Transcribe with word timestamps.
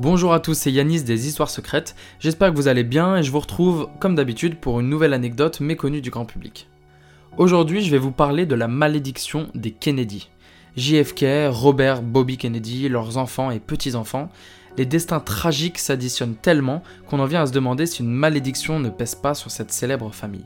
Bonjour 0.00 0.34
à 0.34 0.40
tous, 0.40 0.54
c'est 0.54 0.72
Yanis 0.72 1.04
des 1.04 1.28
Histoires 1.28 1.48
Secrètes. 1.48 1.94
J'espère 2.18 2.50
que 2.50 2.56
vous 2.56 2.66
allez 2.66 2.82
bien 2.82 3.16
et 3.16 3.22
je 3.22 3.30
vous 3.30 3.38
retrouve, 3.38 3.88
comme 4.00 4.16
d'habitude, 4.16 4.56
pour 4.56 4.80
une 4.80 4.88
nouvelle 4.88 5.12
anecdote 5.12 5.60
méconnue 5.60 6.00
du 6.00 6.10
grand 6.10 6.24
public. 6.24 6.68
Aujourd'hui, 7.38 7.80
je 7.80 7.92
vais 7.92 7.98
vous 7.98 8.10
parler 8.10 8.44
de 8.44 8.56
la 8.56 8.66
malédiction 8.66 9.46
des 9.54 9.70
Kennedy. 9.70 10.30
JFK, 10.76 11.46
Robert, 11.48 12.02
Bobby 12.02 12.38
Kennedy, 12.38 12.88
leurs 12.88 13.18
enfants 13.18 13.52
et 13.52 13.60
petits-enfants, 13.60 14.30
les 14.76 14.84
destins 14.84 15.20
tragiques 15.20 15.78
s'additionnent 15.78 16.34
tellement 16.34 16.82
qu'on 17.06 17.20
en 17.20 17.26
vient 17.26 17.42
à 17.42 17.46
se 17.46 17.52
demander 17.52 17.86
si 17.86 18.02
une 18.02 18.10
malédiction 18.10 18.80
ne 18.80 18.90
pèse 18.90 19.14
pas 19.14 19.34
sur 19.34 19.52
cette 19.52 19.70
célèbre 19.70 20.12
famille. 20.12 20.44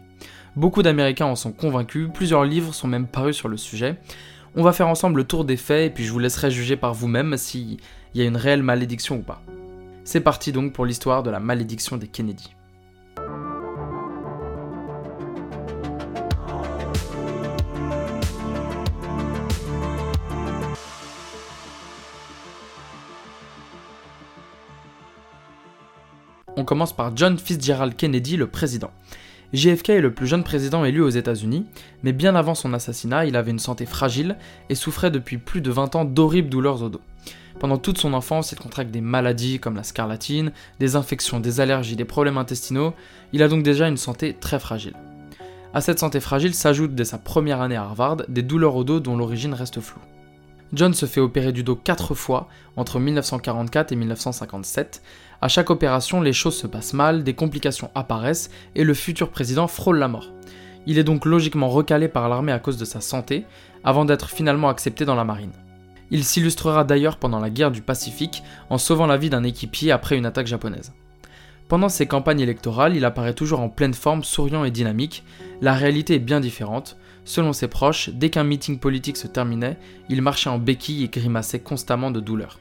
Beaucoup 0.56 0.82
d'Américains 0.82 1.24
en 1.24 1.36
sont 1.36 1.52
convaincus, 1.52 2.10
plusieurs 2.12 2.44
livres 2.44 2.74
sont 2.74 2.88
même 2.88 3.06
parus 3.06 3.36
sur 3.36 3.48
le 3.48 3.56
sujet. 3.56 3.96
On 4.56 4.62
va 4.62 4.72
faire 4.74 4.88
ensemble 4.88 5.20
le 5.20 5.24
tour 5.24 5.46
des 5.46 5.56
faits 5.56 5.86
et 5.86 5.90
puis 5.90 6.04
je 6.04 6.12
vous 6.12 6.18
laisserai 6.18 6.50
juger 6.50 6.76
par 6.76 6.92
vous-même 6.92 7.38
s'il 8.12 8.20
y 8.22 8.24
a 8.24 8.28
une 8.28 8.36
réelle 8.36 8.62
malédiction 8.62 9.16
ou 9.16 9.22
pas. 9.22 9.42
C'est 10.04 10.20
parti 10.20 10.52
donc 10.52 10.72
pour 10.72 10.86
l'histoire 10.86 11.22
de 11.22 11.30
la 11.30 11.40
malédiction 11.40 11.96
des 11.96 12.08
Kennedy. 12.08 12.54
On 26.56 26.64
commence 26.64 26.92
par 26.92 27.16
John 27.16 27.38
Fitzgerald 27.38 27.94
Kennedy, 27.94 28.36
le 28.36 28.48
président. 28.48 28.90
JFK 29.52 29.90
est 29.90 30.00
le 30.00 30.12
plus 30.12 30.26
jeune 30.26 30.42
président 30.42 30.84
élu 30.84 31.00
aux 31.00 31.08
États-Unis, 31.08 31.66
mais 32.02 32.12
bien 32.12 32.34
avant 32.34 32.54
son 32.54 32.74
assassinat, 32.74 33.26
il 33.26 33.36
avait 33.36 33.52
une 33.52 33.58
santé 33.58 33.86
fragile 33.86 34.36
et 34.68 34.74
souffrait 34.74 35.10
depuis 35.10 35.38
plus 35.38 35.60
de 35.60 35.70
20 35.70 35.94
ans 35.94 36.04
d'horribles 36.04 36.48
douleurs 36.50 36.82
au 36.82 36.88
dos. 36.88 37.00
Pendant 37.58 37.78
toute 37.78 37.98
son 37.98 38.14
enfance, 38.14 38.52
il 38.52 38.58
contracte 38.58 38.90
des 38.90 39.00
maladies 39.00 39.58
comme 39.58 39.76
la 39.76 39.82
scarlatine, 39.82 40.52
des 40.78 40.96
infections, 40.96 41.40
des 41.40 41.60
allergies, 41.60 41.96
des 41.96 42.04
problèmes 42.04 42.38
intestinaux, 42.38 42.94
il 43.32 43.42
a 43.42 43.48
donc 43.48 43.62
déjà 43.62 43.88
une 43.88 43.96
santé 43.96 44.34
très 44.34 44.58
fragile. 44.58 44.94
À 45.74 45.80
cette 45.80 45.98
santé 45.98 46.20
fragile 46.20 46.54
s'ajoutent 46.54 46.94
dès 46.94 47.04
sa 47.04 47.18
première 47.18 47.60
année 47.60 47.76
à 47.76 47.82
Harvard 47.82 48.18
des 48.28 48.42
douleurs 48.42 48.76
au 48.76 48.84
dos 48.84 49.00
dont 49.00 49.16
l'origine 49.16 49.54
reste 49.54 49.80
floue. 49.80 50.00
John 50.72 50.92
se 50.92 51.06
fait 51.06 51.20
opérer 51.20 51.52
du 51.52 51.62
dos 51.62 51.76
4 51.76 52.14
fois 52.14 52.48
entre 52.76 53.00
1944 53.00 53.92
et 53.92 53.96
1957. 53.96 55.02
À 55.40 55.48
chaque 55.48 55.70
opération, 55.70 56.20
les 56.20 56.32
choses 56.32 56.56
se 56.56 56.66
passent 56.66 56.92
mal, 56.92 57.24
des 57.24 57.34
complications 57.34 57.90
apparaissent 57.94 58.50
et 58.74 58.84
le 58.84 58.94
futur 58.94 59.30
président 59.30 59.66
frôle 59.66 59.98
la 59.98 60.08
mort. 60.08 60.30
Il 60.86 60.98
est 60.98 61.04
donc 61.04 61.24
logiquement 61.24 61.68
recalé 61.68 62.08
par 62.08 62.28
l'armée 62.28 62.52
à 62.52 62.58
cause 62.58 62.76
de 62.76 62.84
sa 62.84 63.00
santé, 63.00 63.44
avant 63.84 64.04
d'être 64.04 64.30
finalement 64.30 64.68
accepté 64.68 65.04
dans 65.04 65.14
la 65.14 65.24
marine. 65.24 65.52
Il 66.10 66.24
s'illustrera 66.24 66.84
d'ailleurs 66.84 67.18
pendant 67.18 67.38
la 67.38 67.50
guerre 67.50 67.70
du 67.70 67.82
Pacifique 67.82 68.42
en 68.70 68.78
sauvant 68.78 69.06
la 69.06 69.16
vie 69.16 69.30
d'un 69.30 69.44
équipier 69.44 69.92
après 69.92 70.16
une 70.16 70.26
attaque 70.26 70.46
japonaise. 70.46 70.92
Pendant 71.68 71.90
ses 71.90 72.06
campagnes 72.06 72.40
électorales, 72.40 72.96
il 72.96 73.04
apparaît 73.04 73.34
toujours 73.34 73.60
en 73.60 73.68
pleine 73.68 73.92
forme, 73.92 74.24
souriant 74.24 74.64
et 74.64 74.70
dynamique. 74.70 75.22
La 75.60 75.74
réalité 75.74 76.14
est 76.14 76.18
bien 76.18 76.40
différente. 76.40 76.96
Selon 77.26 77.52
ses 77.52 77.68
proches, 77.68 78.08
dès 78.08 78.30
qu'un 78.30 78.44
meeting 78.44 78.78
politique 78.78 79.18
se 79.18 79.26
terminait, 79.26 79.76
il 80.08 80.22
marchait 80.22 80.48
en 80.48 80.58
béquille 80.58 81.04
et 81.04 81.08
grimaçait 81.08 81.60
constamment 81.60 82.10
de 82.10 82.20
douleur. 82.20 82.58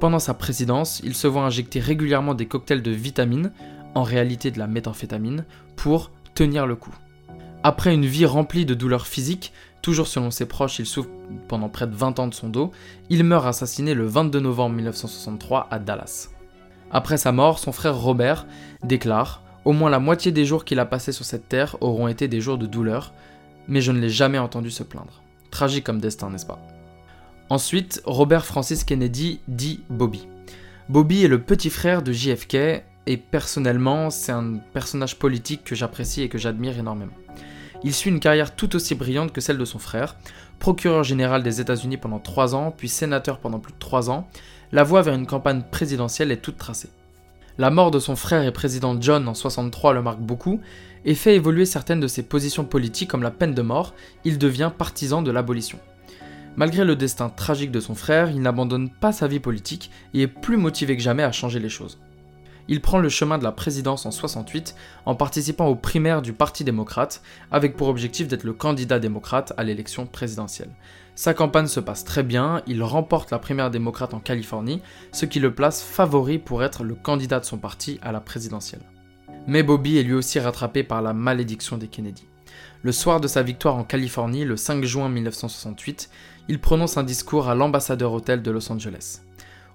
Pendant 0.00 0.18
sa 0.18 0.34
présidence, 0.34 1.00
il 1.04 1.14
se 1.14 1.28
voit 1.28 1.44
injecter 1.44 1.78
régulièrement 1.78 2.34
des 2.34 2.46
cocktails 2.46 2.82
de 2.82 2.90
vitamines, 2.90 3.52
en 3.94 4.02
réalité 4.02 4.50
de 4.50 4.58
la 4.58 4.66
méthamphétamine, 4.66 5.44
pour 5.76 6.10
tenir 6.34 6.66
le 6.66 6.74
coup. 6.74 6.94
Après 7.62 7.94
une 7.94 8.04
vie 8.04 8.26
remplie 8.26 8.66
de 8.66 8.74
douleurs 8.74 9.06
physiques, 9.06 9.52
toujours 9.84 10.06
selon 10.06 10.30
ses 10.30 10.46
proches, 10.46 10.78
il 10.78 10.86
souffre 10.86 11.10
pendant 11.46 11.68
près 11.68 11.86
de 11.86 11.94
20 11.94 12.18
ans 12.18 12.26
de 12.26 12.32
son 12.32 12.48
dos, 12.48 12.70
il 13.10 13.22
meurt 13.22 13.46
assassiné 13.46 13.92
le 13.92 14.06
22 14.06 14.40
novembre 14.40 14.76
1963 14.76 15.68
à 15.70 15.78
Dallas. 15.78 16.30
Après 16.90 17.18
sa 17.18 17.32
mort, 17.32 17.58
son 17.58 17.70
frère 17.70 17.94
Robert 17.94 18.46
déclare 18.82 19.42
Au 19.66 19.72
moins 19.72 19.90
la 19.90 19.98
moitié 19.98 20.32
des 20.32 20.46
jours 20.46 20.64
qu'il 20.64 20.78
a 20.78 20.86
passés 20.86 21.12
sur 21.12 21.26
cette 21.26 21.50
terre 21.50 21.76
auront 21.82 22.08
été 22.08 22.28
des 22.28 22.40
jours 22.40 22.56
de 22.56 22.64
douleur, 22.64 23.12
mais 23.68 23.82
je 23.82 23.92
ne 23.92 24.00
l'ai 24.00 24.08
jamais 24.08 24.38
entendu 24.38 24.70
se 24.70 24.82
plaindre. 24.82 25.22
Tragique 25.50 25.84
comme 25.84 26.00
destin, 26.00 26.30
n'est-ce 26.30 26.46
pas? 26.46 26.62
Ensuite, 27.50 28.00
Robert 28.06 28.46
Francis 28.46 28.84
Kennedy 28.84 29.40
dit 29.48 29.82
Bobby. 29.90 30.26
Bobby 30.88 31.24
est 31.24 31.28
le 31.28 31.42
petit 31.42 31.68
frère 31.68 32.02
de 32.02 32.10
JFK 32.10 32.54
et 33.06 33.16
personnellement, 33.18 34.08
c'est 34.08 34.32
un 34.32 34.54
personnage 34.72 35.18
politique 35.18 35.62
que 35.62 35.74
j'apprécie 35.74 36.22
et 36.22 36.30
que 36.30 36.38
j'admire 36.38 36.78
énormément. 36.78 37.12
Il 37.84 37.94
suit 37.94 38.10
une 38.10 38.18
carrière 38.18 38.56
tout 38.56 38.74
aussi 38.74 38.94
brillante 38.94 39.32
que 39.32 39.42
celle 39.42 39.58
de 39.58 39.64
son 39.66 39.78
frère, 39.78 40.16
procureur 40.58 41.04
général 41.04 41.42
des 41.42 41.60
États-Unis 41.60 41.98
pendant 41.98 42.18
3 42.18 42.54
ans, 42.54 42.74
puis 42.76 42.88
sénateur 42.88 43.38
pendant 43.38 43.58
plus 43.58 43.74
de 43.74 43.78
3 43.78 44.10
ans, 44.10 44.26
la 44.72 44.82
voie 44.82 45.02
vers 45.02 45.14
une 45.14 45.26
campagne 45.26 45.62
présidentielle 45.70 46.32
est 46.32 46.38
toute 46.38 46.56
tracée. 46.56 46.88
La 47.58 47.70
mort 47.70 47.90
de 47.90 47.98
son 47.98 48.16
frère 48.16 48.42
et 48.42 48.52
président 48.52 49.00
John 49.00 49.28
en 49.28 49.34
63 49.34 49.92
le 49.92 50.02
marque 50.02 50.20
beaucoup 50.20 50.60
et 51.04 51.14
fait 51.14 51.36
évoluer 51.36 51.66
certaines 51.66 52.00
de 52.00 52.08
ses 52.08 52.22
positions 52.22 52.64
politiques 52.64 53.10
comme 53.10 53.22
la 53.22 53.30
peine 53.30 53.54
de 53.54 53.62
mort, 53.62 53.94
il 54.24 54.38
devient 54.38 54.72
partisan 54.76 55.22
de 55.22 55.30
l'abolition. 55.30 55.78
Malgré 56.56 56.84
le 56.84 56.96
destin 56.96 57.28
tragique 57.28 57.70
de 57.70 57.80
son 57.80 57.94
frère, 57.94 58.30
il 58.30 58.40
n'abandonne 58.40 58.88
pas 58.88 59.12
sa 59.12 59.28
vie 59.28 59.40
politique 59.40 59.90
et 60.14 60.22
est 60.22 60.26
plus 60.26 60.56
motivé 60.56 60.96
que 60.96 61.02
jamais 61.02 61.22
à 61.22 61.32
changer 61.32 61.60
les 61.60 61.68
choses. 61.68 61.98
Il 62.68 62.80
prend 62.80 62.98
le 62.98 63.08
chemin 63.08 63.36
de 63.36 63.44
la 63.44 63.52
présidence 63.52 64.06
en 64.06 64.10
68 64.10 64.74
en 65.04 65.14
participant 65.14 65.66
aux 65.66 65.74
primaires 65.74 66.22
du 66.22 66.32
Parti 66.32 66.64
démocrate, 66.64 67.22
avec 67.50 67.76
pour 67.76 67.88
objectif 67.88 68.26
d'être 68.26 68.44
le 68.44 68.54
candidat 68.54 68.98
démocrate 68.98 69.52
à 69.56 69.64
l'élection 69.64 70.06
présidentielle. 70.06 70.70
Sa 71.14 71.34
campagne 71.34 71.66
se 71.66 71.80
passe 71.80 72.04
très 72.04 72.22
bien, 72.22 72.62
il 72.66 72.82
remporte 72.82 73.30
la 73.30 73.38
primaire 73.38 73.70
démocrate 73.70 74.14
en 74.14 74.20
Californie, 74.20 74.80
ce 75.12 75.26
qui 75.26 75.40
le 75.40 75.54
place 75.54 75.82
favori 75.82 76.38
pour 76.38 76.64
être 76.64 76.82
le 76.84 76.94
candidat 76.94 77.38
de 77.38 77.44
son 77.44 77.58
parti 77.58 77.98
à 78.02 78.12
la 78.12 78.20
présidentielle. 78.20 78.82
Mais 79.46 79.62
Bobby 79.62 79.98
est 79.98 80.02
lui 80.02 80.14
aussi 80.14 80.40
rattrapé 80.40 80.82
par 80.82 81.02
la 81.02 81.12
malédiction 81.12 81.76
des 81.76 81.88
Kennedy. 81.88 82.26
Le 82.82 82.92
soir 82.92 83.20
de 83.20 83.28
sa 83.28 83.42
victoire 83.42 83.76
en 83.76 83.84
Californie, 83.84 84.44
le 84.44 84.56
5 84.56 84.84
juin 84.84 85.08
1968, 85.08 86.10
il 86.48 86.60
prononce 86.60 86.96
un 86.96 87.02
discours 87.02 87.48
à 87.48 87.54
l'ambassadeur 87.54 88.12
hôtel 88.12 88.42
de 88.42 88.50
Los 88.50 88.72
Angeles. 88.72 89.20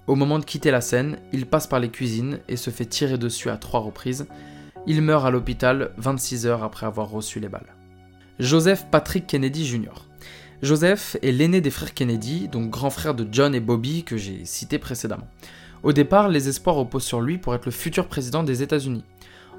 Au 0.09 0.15
moment 0.15 0.39
de 0.39 0.43
quitter 0.43 0.71
la 0.71 0.81
scène, 0.81 1.19
il 1.33 1.45
passe 1.45 1.67
par 1.67 1.79
les 1.79 1.89
cuisines 1.89 2.39
et 2.47 2.55
se 2.55 2.71
fait 2.71 2.87
tirer 2.87 3.19
dessus 3.19 3.51
à 3.51 3.57
trois 3.57 3.81
reprises. 3.81 4.25
Il 4.87 5.03
meurt 5.03 5.23
à 5.23 5.29
l'hôpital 5.29 5.91
26 5.97 6.47
heures 6.47 6.63
après 6.63 6.87
avoir 6.87 7.11
reçu 7.11 7.39
les 7.39 7.47
balles. 7.47 7.75
Joseph 8.39 8.87
Patrick 8.89 9.27
Kennedy 9.27 9.67
Jr. 9.67 10.07
Joseph 10.63 11.15
est 11.21 11.31
l'aîné 11.31 11.61
des 11.61 11.69
frères 11.69 11.93
Kennedy, 11.93 12.47
donc 12.47 12.71
grand 12.71 12.89
frère 12.89 13.13
de 13.13 13.27
John 13.31 13.53
et 13.53 13.59
Bobby 13.59 14.03
que 14.03 14.17
j'ai 14.17 14.45
cité 14.45 14.79
précédemment. 14.79 15.27
Au 15.83 15.93
départ, 15.93 16.27
les 16.27 16.49
espoirs 16.49 16.77
reposent 16.77 17.03
sur 17.03 17.21
lui 17.21 17.37
pour 17.37 17.53
être 17.53 17.65
le 17.65 17.71
futur 17.71 18.07
président 18.07 18.41
des 18.41 18.63
États-Unis. 18.63 19.05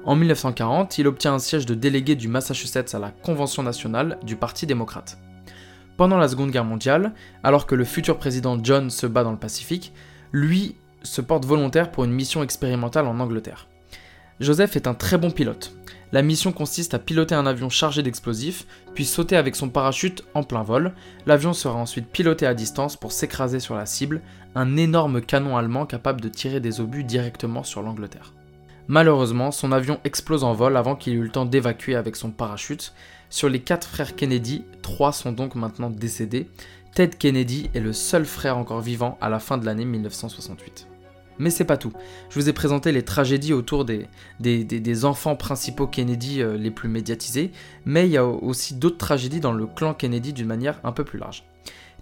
En 0.03 0.17
1940, 0.17 0.97
il 0.97 1.07
obtient 1.07 1.33
un 1.33 1.39
siège 1.39 1.65
de 1.65 1.75
délégué 1.75 2.15
du 2.15 2.27
Massachusetts 2.27 2.93
à 2.93 2.99
la 2.99 3.11
Convention 3.11 3.63
nationale 3.63 4.19
du 4.25 4.35
Parti 4.35 4.65
démocrate. 4.65 5.17
Pendant 5.95 6.17
la 6.17 6.27
Seconde 6.27 6.51
Guerre 6.51 6.65
mondiale, 6.65 7.13
alors 7.41 7.67
que 7.67 7.75
le 7.75 7.85
futur 7.85 8.17
président 8.17 8.61
John 8.61 8.89
se 8.89 9.07
bat 9.07 9.23
dans 9.23 9.31
le 9.31 9.37
Pacifique, 9.37 9.93
lui 10.31 10.75
se 11.03 11.21
porte 11.21 11.45
volontaire 11.45 11.91
pour 11.91 12.03
une 12.03 12.11
mission 12.11 12.43
expérimentale 12.43 13.07
en 13.07 13.19
Angleterre. 13.19 13.67
Joseph 14.39 14.75
est 14.75 14.87
un 14.87 14.93
très 14.93 15.17
bon 15.17 15.31
pilote. 15.31 15.73
La 16.11 16.21
mission 16.21 16.51
consiste 16.51 16.93
à 16.93 16.99
piloter 16.99 17.35
un 17.35 17.45
avion 17.45 17.69
chargé 17.69 18.03
d'explosifs, 18.03 18.65
puis 18.93 19.05
sauter 19.05 19.37
avec 19.37 19.55
son 19.55 19.69
parachute 19.69 20.23
en 20.33 20.43
plein 20.43 20.63
vol. 20.63 20.93
L'avion 21.25 21.53
sera 21.53 21.75
ensuite 21.75 22.07
piloté 22.07 22.45
à 22.45 22.53
distance 22.53 22.97
pour 22.97 23.13
s'écraser 23.13 23.59
sur 23.59 23.75
la 23.75 23.85
cible, 23.85 24.21
un 24.55 24.75
énorme 24.75 25.21
canon 25.21 25.57
allemand 25.57 25.85
capable 25.85 26.19
de 26.19 26.27
tirer 26.27 26.59
des 26.59 26.81
obus 26.81 27.05
directement 27.05 27.63
sur 27.63 27.81
l'Angleterre. 27.81 28.33
Malheureusement, 28.87 29.51
son 29.51 29.71
avion 29.71 30.01
explose 30.03 30.43
en 30.43 30.53
vol 30.53 30.75
avant 30.75 30.95
qu'il 30.95 31.13
ait 31.13 31.17
eu 31.17 31.23
le 31.23 31.29
temps 31.29 31.45
d'évacuer 31.45 31.95
avec 31.95 32.17
son 32.17 32.31
parachute. 32.31 32.93
Sur 33.29 33.47
les 33.47 33.61
quatre 33.61 33.87
frères 33.87 34.17
Kennedy, 34.17 34.65
trois 34.81 35.13
sont 35.13 35.31
donc 35.31 35.55
maintenant 35.55 35.89
décédés. 35.89 36.49
Ted 36.93 37.15
Kennedy 37.17 37.69
est 37.73 37.79
le 37.79 37.93
seul 37.93 38.25
frère 38.25 38.57
encore 38.57 38.81
vivant 38.81 39.17
à 39.21 39.29
la 39.29 39.39
fin 39.39 39.57
de 39.57 39.65
l'année 39.65 39.85
1968. 39.85 40.87
Mais 41.39 41.49
c'est 41.49 41.63
pas 41.63 41.77
tout. 41.77 41.93
Je 42.29 42.37
vous 42.37 42.49
ai 42.49 42.53
présenté 42.53 42.91
les 42.91 43.03
tragédies 43.03 43.53
autour 43.53 43.85
des, 43.85 45.05
enfants 45.05 45.37
principaux 45.37 45.87
Kennedy 45.87 46.41
euh, 46.41 46.57
les 46.57 46.69
plus 46.69 46.89
médiatisés, 46.89 47.51
mais 47.85 48.07
il 48.07 48.11
y 48.11 48.17
a 48.17 48.25
aussi 48.25 48.73
d'autres 48.75 48.97
tragédies 48.97 49.39
dans 49.39 49.53
le 49.53 49.67
clan 49.67 49.93
Kennedy 49.93 50.33
d'une 50.33 50.47
manière 50.47 50.81
un 50.83 50.91
peu 50.91 51.05
plus 51.05 51.17
large. 51.17 51.45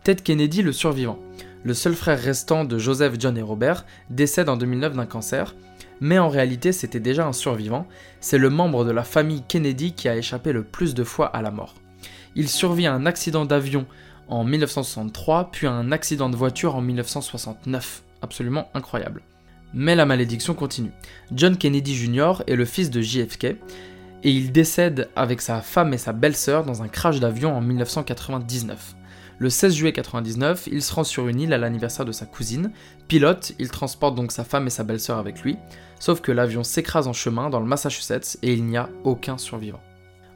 Ted 0.04 0.24
Kennedy, 0.24 0.64
le 0.64 0.74
survivant, 0.74 1.20
le 1.64 1.76
seul 1.76 1.94
frère 1.94 2.20
restant 2.20 2.66
de 2.66 2.80
Joseph, 2.80 3.14
John 3.20 3.38
et 3.38 3.44
Robert, 3.44 3.86
décède 4.10 4.50
en 4.50 4.58
2009 4.58 4.96
d'un 4.96 5.06
cancer, 5.06 5.56
mais 6.02 6.18
en 6.18 6.30
réalité 6.30 6.72
c'était 6.72 7.00
déjà 7.00 7.28
un 7.28 7.34
survivant, 7.34 7.86
c'est 8.22 8.40
le 8.40 8.50
membre 8.50 8.86
de 8.86 8.92
la 8.92 9.04
famille 9.04 9.44
Kennedy 9.48 9.94
qui 9.94 10.10
a 10.10 10.18
échappé 10.18 10.52
le 10.52 10.64
plus 10.64 10.96
de 10.96 11.04
fois 11.04 11.28
à 11.28 11.44
la 11.44 11.52
mort. 11.52 11.76
Il 12.36 12.50
survit 12.50 12.88
à 12.88 12.94
un 12.94 13.06
accident 13.06 13.46
d'avion 13.46 13.86
en 14.30 14.44
1963, 14.44 15.50
puis 15.52 15.68
un 15.68 15.92
accident 15.92 16.30
de 16.30 16.36
voiture 16.36 16.76
en 16.76 16.82
1969 16.82 18.04
absolument 18.22 18.70
incroyable. 18.74 19.22
Mais 19.74 19.96
la 19.96 20.06
malédiction 20.06 20.54
continue. 20.54 20.92
John 21.32 21.58
Kennedy 21.58 21.96
Jr. 21.96 22.44
est 22.48 22.56
le 22.56 22.66
fils 22.66 22.90
de 22.90 23.02
JFK 23.02 23.46
et 24.24 24.32
il 24.32 24.52
décède 24.52 25.10
avec 25.16 25.42
sa 25.42 25.62
femme 25.62 25.94
et 25.94 25.98
sa 25.98 26.14
belle-sœur 26.14 26.64
dans 26.64 26.82
un 26.82 26.88
crash 26.88 27.20
d'avion 27.20 27.56
en 27.56 27.62
1999. 27.62 28.96
Le 29.38 29.50
16 29.50 29.74
juillet 29.74 29.92
1999, 29.92 30.68
il 30.72 30.82
se 30.82 30.94
rend 30.94 31.06
sur 31.06 31.28
une 31.28 31.40
île 31.40 31.54
à 31.54 31.58
l'anniversaire 31.58 32.06
de 32.06 32.12
sa 32.12 32.26
cousine. 32.26 32.72
Pilote, 33.08 33.54
il 33.58 33.70
transporte 33.70 34.16
donc 34.16 34.34
sa 34.34 34.44
femme 34.44 34.68
et 34.68 34.72
sa 34.72 34.84
belle-sœur 34.84 35.18
avec 35.18 35.42
lui, 35.44 35.58
sauf 36.00 36.20
que 36.20 36.34
l'avion 36.34 36.64
s'écrase 36.64 37.08
en 37.08 37.14
chemin 37.14 37.50
dans 37.50 37.62
le 37.62 37.66
Massachusetts 37.66 38.38
et 38.42 38.54
il 38.54 38.66
n'y 38.66 38.76
a 38.76 38.90
aucun 39.06 39.38
survivant. 39.38 39.80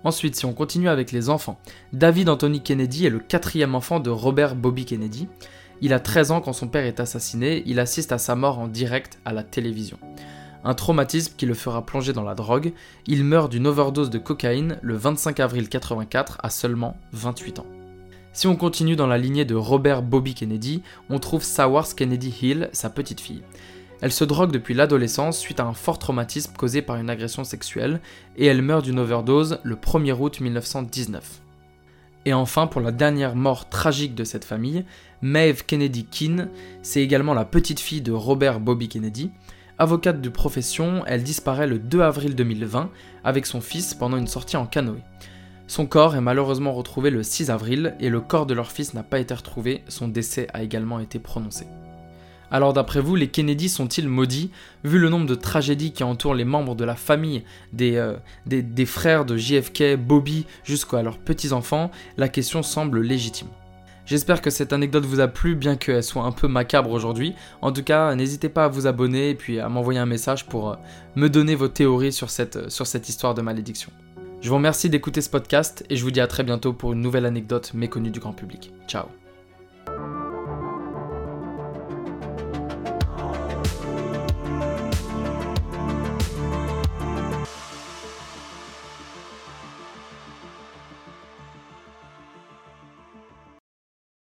Ensuite, 0.03 0.35
si 0.35 0.45
on 0.45 0.53
continue 0.53 0.89
avec 0.89 1.11
les 1.11 1.29
enfants, 1.29 1.59
David 1.93 2.29
Anthony 2.29 2.61
Kennedy 2.61 3.05
est 3.05 3.09
le 3.09 3.19
quatrième 3.19 3.75
enfant 3.75 3.99
de 3.99 4.09
Robert 4.09 4.55
Bobby 4.55 4.85
Kennedy. 4.85 5.27
Il 5.81 5.93
a 5.93 5.99
13 5.99 6.31
ans 6.31 6.41
quand 6.41 6.53
son 6.53 6.67
père 6.67 6.85
est 6.85 6.99
assassiné, 6.99 7.63
il 7.65 7.79
assiste 7.79 8.11
à 8.11 8.17
sa 8.17 8.35
mort 8.35 8.59
en 8.59 8.67
direct 8.67 9.19
à 9.25 9.33
la 9.33 9.43
télévision. 9.43 9.97
Un 10.65 10.75
traumatisme 10.75 11.33
qui 11.37 11.45
le 11.45 11.53
fera 11.53 11.85
plonger 11.85 12.13
dans 12.13 12.23
la 12.23 12.35
drogue, 12.35 12.73
il 13.05 13.23
meurt 13.23 13.51
d'une 13.51 13.67
overdose 13.67 14.09
de 14.09 14.17
cocaïne 14.17 14.77
le 14.81 14.95
25 14.95 15.39
avril 15.39 15.67
84 15.67 16.37
à 16.41 16.49
seulement 16.49 16.97
28 17.11 17.59
ans. 17.59 17.65
Si 18.31 18.47
on 18.47 18.55
continue 18.55 18.95
dans 18.95 19.07
la 19.07 19.17
lignée 19.17 19.45
de 19.45 19.55
Robert 19.55 20.01
Bobby 20.01 20.33
Kennedy, 20.33 20.81
on 21.09 21.19
trouve 21.19 21.43
Sawars 21.43 21.95
Kennedy 21.95 22.33
Hill, 22.41 22.69
sa 22.71 22.89
petite 22.89 23.21
fille. 23.21 23.43
Elle 24.03 24.11
se 24.11 24.25
drogue 24.25 24.51
depuis 24.51 24.73
l'adolescence 24.73 25.39
suite 25.39 25.61
à 25.61 25.63
un 25.63 25.71
fort 25.71 25.97
traumatisme 25.97 26.51
causé 26.57 26.81
par 26.81 26.97
une 26.97 27.09
agression 27.09 27.45
sexuelle 27.45 28.01
et 28.35 28.45
elle 28.45 28.61
meurt 28.61 28.83
d'une 28.83 28.99
overdose 28.99 29.59
le 29.63 29.77
1er 29.77 30.11
août 30.19 30.41
1919. 30.41 31.39
Et 32.25 32.33
enfin, 32.33 32.67
pour 32.67 32.81
la 32.81 32.91
dernière 32.91 33.37
mort 33.37 33.69
tragique 33.69 34.13
de 34.13 34.25
cette 34.25 34.43
famille, 34.43 34.83
Maeve 35.21 35.65
Kennedy 35.65 36.03
Keane, 36.03 36.49
c'est 36.81 37.01
également 37.01 37.33
la 37.33 37.45
petite 37.45 37.79
fille 37.79 38.01
de 38.01 38.11
Robert 38.11 38.59
Bobby 38.59 38.89
Kennedy. 38.89 39.31
Avocate 39.77 40.19
de 40.19 40.29
profession, 40.29 41.05
elle 41.07 41.23
disparaît 41.23 41.65
le 41.65 41.79
2 41.79 42.01
avril 42.01 42.35
2020 42.35 42.89
avec 43.23 43.45
son 43.45 43.61
fils 43.61 43.93
pendant 43.93 44.17
une 44.17 44.27
sortie 44.27 44.57
en 44.57 44.65
canoë. 44.65 44.99
Son 45.67 45.85
corps 45.85 46.17
est 46.17 46.21
malheureusement 46.21 46.73
retrouvé 46.73 47.09
le 47.09 47.23
6 47.23 47.49
avril 47.49 47.95
et 48.01 48.09
le 48.09 48.19
corps 48.19 48.47
de 48.47 48.53
leur 48.53 48.69
fils 48.69 48.93
n'a 48.93 49.03
pas 49.03 49.19
été 49.19 49.33
retrouvé, 49.33 49.81
son 49.87 50.09
décès 50.09 50.47
a 50.53 50.61
également 50.61 50.99
été 50.99 51.19
prononcé. 51.19 51.67
Alors 52.51 52.73
d'après 52.73 53.01
vous, 53.01 53.15
les 53.15 53.27
Kennedy 53.27 53.69
sont-ils 53.69 54.07
maudits 54.07 54.51
Vu 54.83 54.99
le 54.99 55.09
nombre 55.09 55.25
de 55.25 55.35
tragédies 55.35 55.91
qui 55.91 56.03
entourent 56.03 56.35
les 56.35 56.45
membres 56.45 56.75
de 56.75 56.85
la 56.85 56.95
famille 56.95 57.43
des, 57.71 57.95
euh, 57.95 58.13
des, 58.45 58.85
frères 58.85 59.25
de 59.25 59.37
JFK, 59.37 59.95
Bobby, 59.97 60.45
jusqu'à 60.63 61.01
leurs 61.01 61.17
petits-enfants, 61.17 61.91
la 62.17 62.29
question 62.29 62.63
semble 62.63 63.01
légitime. 63.01 63.47
J'espère 64.05 64.41
que 64.41 64.49
cette 64.49 64.73
anecdote 64.73 65.05
vous 65.05 65.21
a 65.21 65.27
plu, 65.27 65.55
bien 65.55 65.77
qu'elle 65.77 66.03
soit 66.03 66.23
un 66.23 66.33
peu 66.33 66.47
macabre 66.47 66.91
aujourd'hui. 66.91 67.33
En 67.61 67.71
tout 67.71 67.83
cas, 67.83 68.13
n'hésitez 68.15 68.49
pas 68.49 68.65
à 68.65 68.67
vous 68.67 68.85
abonner 68.85 69.29
et 69.29 69.35
puis 69.35 69.59
à 69.59 69.69
m'envoyer 69.69 69.99
un 69.99 70.05
message 70.05 70.45
pour 70.45 70.71
euh, 70.71 70.75
me 71.15 71.29
donner 71.29 71.55
vos 71.55 71.69
théories 71.69 72.11
sur 72.11 72.29
cette, 72.29 72.57
euh, 72.57 72.69
sur 72.69 72.85
cette 72.85 73.07
histoire 73.07 73.33
de 73.33 73.41
malédiction. 73.41 73.91
Je 74.41 74.49
vous 74.49 74.55
remercie 74.55 74.89
d'écouter 74.89 75.21
ce 75.21 75.29
podcast 75.29 75.85
et 75.89 75.95
je 75.95 76.03
vous 76.03 76.11
dis 76.11 76.19
à 76.19 76.27
très 76.27 76.43
bientôt 76.43 76.73
pour 76.73 76.91
une 76.91 77.01
nouvelle 77.01 77.25
anecdote 77.25 77.73
méconnue 77.73 78.11
du 78.11 78.19
grand 78.19 78.33
public. 78.33 78.73
Ciao 78.89 79.05